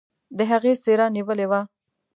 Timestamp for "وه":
1.51-1.61